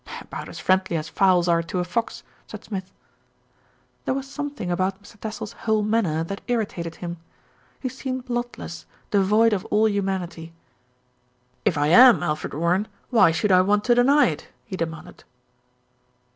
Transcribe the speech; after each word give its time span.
"About 0.19 0.49
as 0.49 0.57
friendly 0.57 0.97
as 0.97 1.09
fowls 1.09 1.47
are 1.47 1.61
to 1.61 1.77
a 1.77 1.83
fox," 1.83 2.23
said 2.47 2.63
Smith. 2.63 2.85
MR. 2.85 2.87
TASSELL 2.87 3.37
IS 3.37 4.01
SURPRISED 4.01 4.05
159 4.05 4.05
There 4.05 4.13
was 4.15 4.27
something 4.67 4.71
about 4.71 5.03
Mr. 5.03 5.19
Tassell's 5.19 5.51
whole 5.51 5.83
man 5.83 6.03
ner 6.05 6.23
that 6.23 6.41
irritated 6.47 6.95
him. 6.95 7.17
He 7.79 7.87
seemed 7.89 8.25
bloodless, 8.25 8.87
devoid 9.11 9.53
of 9.53 9.63
all 9.65 9.87
humanity. 9.87 10.53
"If 11.65 11.77
I 11.77 11.89
am 11.89 12.23
Alfred 12.23 12.55
Warren, 12.55 12.87
why 13.11 13.29
should 13.29 13.51
I 13.51 13.61
want 13.61 13.83
to 13.83 13.93
deny 13.93 14.25
it?" 14.29 14.47
he 14.65 14.75
demanded. 14.75 15.23